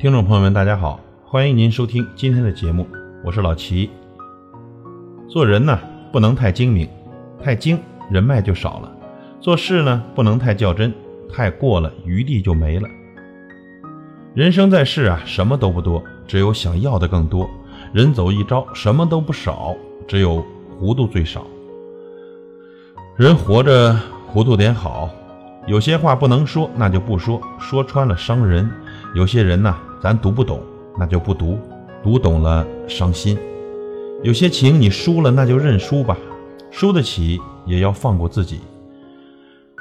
[0.00, 2.88] 听众朋友们，大家好，欢迎您收听今天的节目，
[3.22, 3.90] 我是老齐。
[5.28, 5.78] 做人呢，
[6.10, 6.88] 不能太精明，
[7.44, 7.78] 太精
[8.10, 8.90] 人脉就少了；
[9.42, 10.90] 做事呢，不能太较真，
[11.30, 12.88] 太过了余地就没了。
[14.32, 17.46] 人生在世啊，什么都不多，只有想要的更多；
[17.92, 19.76] 人走一遭，什么都不少，
[20.08, 20.42] 只有
[20.78, 21.46] 糊涂最少。
[23.18, 23.94] 人活着
[24.28, 25.10] 糊涂点好，
[25.66, 28.64] 有些话不能说，那就不说，说穿了伤人；
[29.14, 29.76] 有些人呢。
[30.02, 30.62] 咱读不懂，
[30.98, 31.58] 那就不读；
[32.02, 33.38] 读懂了伤心。
[34.22, 36.16] 有些情你输了，那就认输吧。
[36.70, 38.60] 输得起，也要放过自己。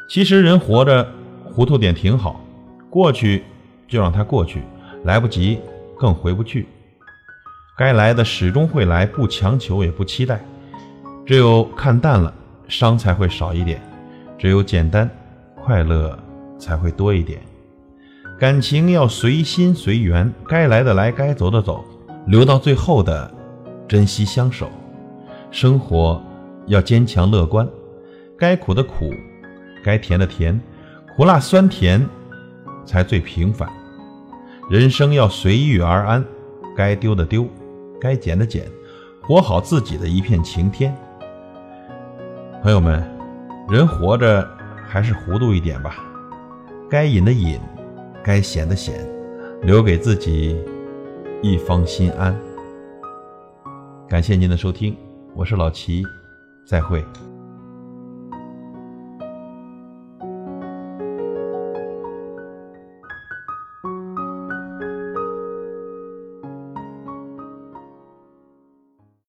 [0.10, 1.08] 其实人活着
[1.46, 2.44] 糊涂点挺好，
[2.90, 3.46] 过去
[3.88, 4.62] 就让它过去，
[5.06, 5.58] 来不及
[5.98, 6.68] 更回不去。
[7.78, 10.44] 该来的始终会来，不强求也不期待。
[11.26, 12.34] 只有看淡了，
[12.68, 13.80] 伤才会少一点；
[14.38, 15.10] 只有简单，
[15.56, 16.20] 快乐
[16.58, 17.40] 才会多一点。
[18.40, 21.84] 感情要随心随缘，该来的来，该走的走，
[22.26, 23.30] 留到最后的
[23.86, 24.70] 珍惜相守。
[25.52, 26.24] 生活
[26.66, 27.68] 要坚强乐观，
[28.38, 29.12] 该苦的苦，
[29.84, 30.58] 该甜的甜，
[31.18, 32.08] 苦辣酸甜
[32.86, 33.70] 才最平凡。
[34.70, 36.24] 人生要随遇而安，
[36.78, 37.46] 该丢的丢，
[38.00, 38.66] 该捡的捡，
[39.22, 40.96] 活好自己的一片晴天。
[42.64, 43.04] 朋友们，
[43.70, 44.48] 人活着
[44.88, 45.98] 还是糊涂一点吧，
[46.90, 47.60] 该隐的隐。
[48.24, 49.08] 该闲的闲，
[49.62, 50.56] 留给自己
[51.42, 52.38] 一方心安。
[54.08, 54.96] 感谢您的收听，
[55.36, 56.04] 我是老齐，
[56.66, 57.04] 再会。